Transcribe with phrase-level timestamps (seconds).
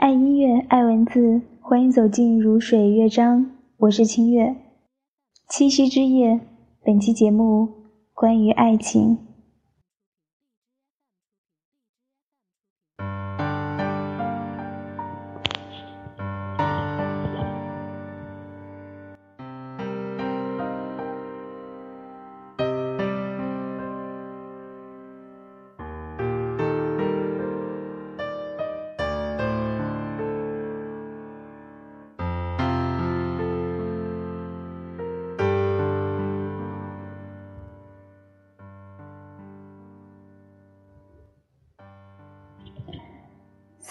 [0.00, 3.50] 爱音乐爱文字欢迎走进如水乐章。
[3.76, 4.56] 我是清月。
[5.46, 6.40] 七夕之夜
[6.82, 7.68] 本期节目
[8.14, 9.18] 关于爱情。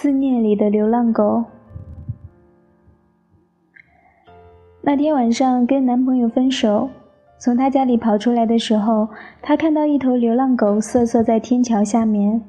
[0.00, 1.44] 思念里的流浪狗。
[4.80, 6.88] 那天晚上跟男朋友分手
[7.36, 9.08] 从他家里跑出来的时候
[9.42, 12.40] 他看到一头流浪狗瑟瑟在天桥下面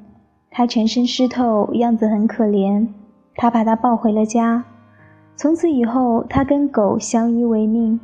[0.48, 2.86] 他全身湿透样子很可怜
[3.34, 4.64] 他把它抱回了家。
[5.34, 7.98] 从此以后他跟狗相依为命。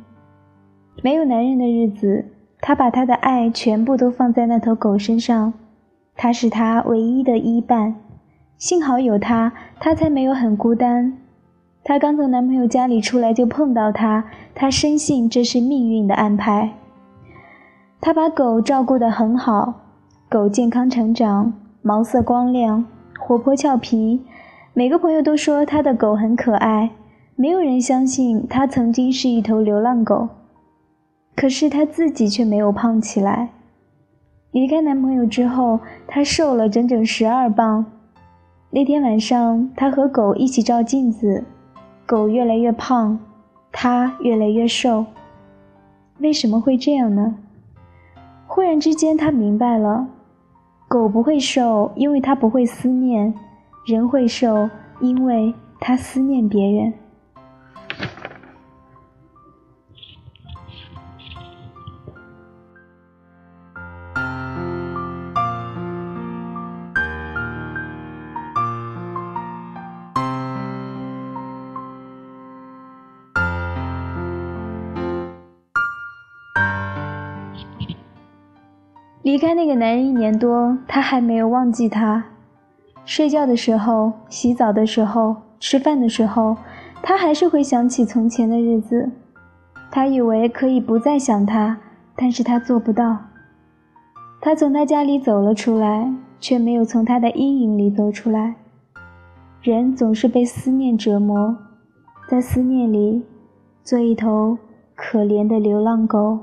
[1.01, 2.25] 没有男人的日子
[2.59, 5.53] 他把他的爱全部都放在那头狗身上
[6.17, 8.06] 他是他唯一的依伴。
[8.57, 11.17] 幸好有它它才没有很孤单。
[11.83, 16.73] 它刚从男朋友家里出来就碰到它它深信这是命运的安排。
[18.01, 19.73] 它把狗照顾得很好
[20.27, 22.85] 狗健康成长毛色光亮
[23.19, 24.21] 活泼俏皮。
[24.73, 26.91] 每个朋友都说它的狗很可爱
[27.35, 30.29] 没有人相信它曾经是一头流浪狗。
[31.35, 33.49] 可是它自己却没有胖起来。
[34.51, 37.85] 离开男朋友之后它瘦了整整十二磅
[38.77, 41.43] 那天晚上，他和狗一起照镜子，
[42.05, 43.17] 狗越来越胖，
[43.71, 45.03] 他越来越瘦，
[46.19, 47.37] 为什么会这样呢？
[48.45, 50.07] 忽然之间，他明白了。
[50.87, 53.33] 狗不会瘦，因为它不会思念；
[53.87, 54.69] 人会瘦，
[55.01, 56.93] 因为它思念别人。
[79.27, 82.23] 离开那个男人一年多她还没有忘记他。
[83.03, 86.55] 睡觉的时候洗澡的时候吃饭的时候
[87.03, 89.11] 她还是会想起从前的日子。
[89.91, 91.77] 她以为可以不再想他
[92.15, 93.17] 但是她做不到。
[94.39, 98.55] 她从他家里走了出来却没有从他的阴影里走出来。
[99.61, 101.57] 人总是被思念折磨
[102.29, 103.21] 在思念里
[103.83, 104.57] 做一头
[104.95, 106.39] 可怜的流浪狗。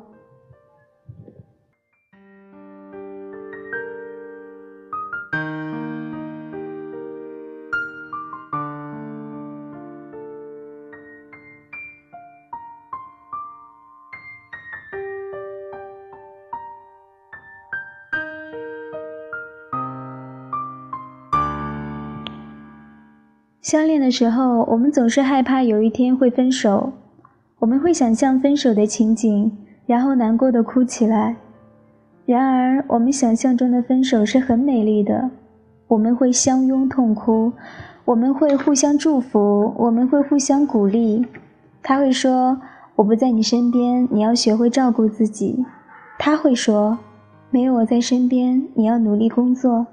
[23.65, 26.93] 相恋的时候我们总是害怕有一天会分手。
[27.61, 31.37] 我们会想象分手的情景然后难过的哭起来。
[32.27, 35.31] 然而我们想象中的分手是很美丽的。
[35.89, 37.55] 我们会相拥痛哭
[38.05, 41.25] 我们会互相祝福我们会互相鼓励。
[41.83, 42.61] 他会说
[42.97, 45.65] 我不在你身边你要学会照顾自己。
[46.19, 46.99] 他会说
[47.49, 49.87] 没有我在身边你要努力工作。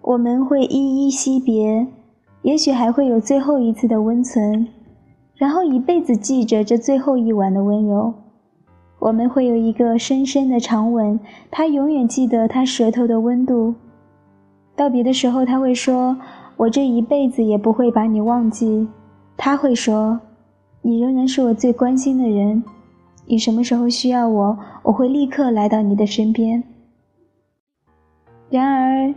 [0.00, 1.86] 我们会依依惜别
[2.42, 4.66] 也许还会有最后一次的温存，
[5.34, 8.14] 然后一辈子记着这最后一晚的温柔。
[9.00, 13.74] 我们会有一个深深的长吻，他永远记得他舌头的温度。
[14.74, 16.16] 道别的时候他会说，
[16.56, 18.88] 我这一辈子也不会把你忘记。
[19.36, 20.18] 他会说，
[20.82, 22.62] 你仍然是我最关心的人，
[23.26, 26.62] 你什么时候需要我，我会立刻来到你的身边。
[28.50, 29.14] 然而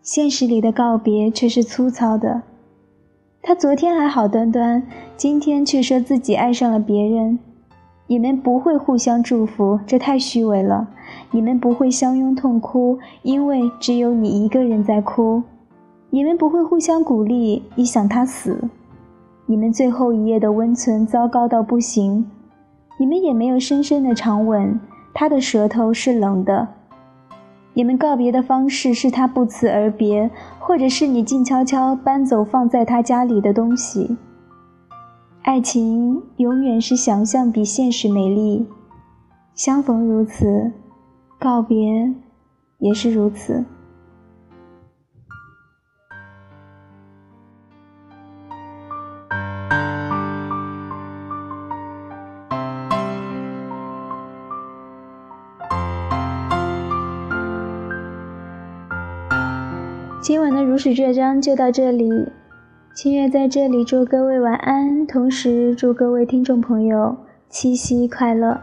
[0.00, 2.42] 现实里的告别却是粗糙的。
[3.44, 4.80] 他昨天还好端端
[5.16, 7.40] 今天却说自己爱上了别人。
[8.06, 10.88] 你们不会互相祝福这太虚伪了。
[11.32, 15.42] 你们不会相拥痛哭因为只有你一个人在哭。
[16.10, 18.68] 你们不会互相鼓励你想他死。
[19.46, 22.24] 你们最后一夜的温存糟糕到不行。
[22.96, 24.78] 你们也没有深深的长吻
[25.12, 26.68] 他的舌头是冷的
[27.74, 34.16] 你们告别的方式是他不辞而别或者是你静悄悄搬走放在他家里的东西。
[35.42, 38.66] 爱情永远是想象比现实美丽。
[39.54, 40.72] 相逢如此
[41.38, 42.14] 告别
[42.78, 43.64] 也是如此。
[60.22, 62.08] 今晚的如许这章就到这里，
[62.94, 67.16] 清月在这里祝各位晚安，同时祝各位听众朋友
[67.48, 68.60] 七夕快乐。